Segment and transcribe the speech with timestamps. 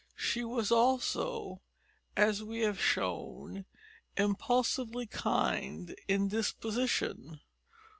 [0.17, 1.61] She was also,
[2.17, 3.65] as we have shown,
[4.17, 7.39] impulsively kind in disposition.